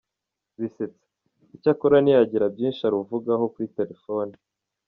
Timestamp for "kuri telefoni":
3.53-4.33